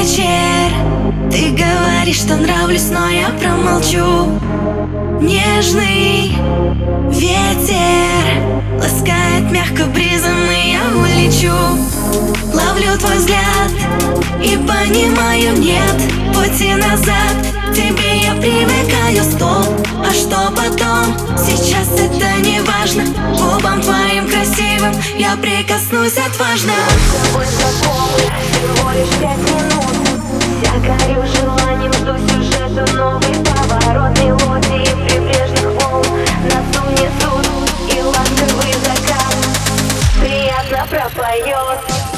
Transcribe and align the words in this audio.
вечер. 0.00 0.72
Ты 1.30 1.50
говоришь, 1.50 2.20
что 2.20 2.36
нравлюсь, 2.36 2.88
но 2.90 3.08
я 3.08 3.28
промолчу. 3.30 4.40
Нежный 5.20 6.32
ветер 7.10 8.20
Ласкает 8.78 9.50
мягко 9.50 9.84
бризом, 9.86 10.50
и 10.50 10.72
я 10.72 10.82
улечу. 10.96 11.52
Ловлю 12.52 12.98
твой 12.98 13.18
взгляд 13.18 13.70
и 14.42 14.56
понимаю, 14.56 15.58
нет 15.58 15.96
пути 16.34 16.74
назад. 16.74 17.36
Тебе 17.74 18.22
я 18.22 18.34
привыкаю, 18.34 19.22
стоп, 19.22 19.86
а 20.04 20.12
что 20.12 20.50
потом? 20.56 21.14
Сейчас 21.36 21.88
это 21.92 22.40
не 22.40 22.60
важно. 22.62 23.04
Губам 23.36 23.80
твоим 23.82 24.28
красивым 24.28 24.94
я 25.18 25.36
прикоснусь 25.36 26.16
отважно. 26.16 26.72
Мы 27.34 28.29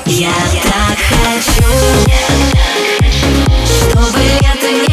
Я 0.07 0.31
так 0.63 0.99
хочу, 1.11 1.65
чтобы 3.91 4.19
лето 4.21 4.71
не 4.71 4.92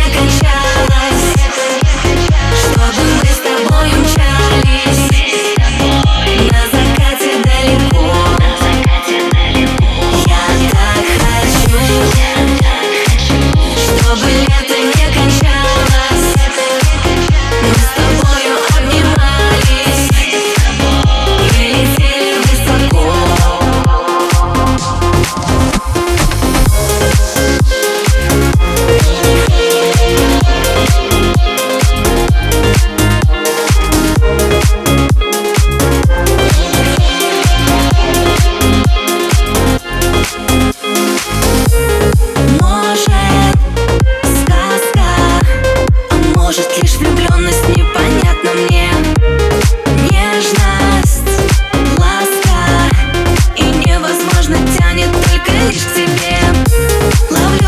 Love 57.10 57.59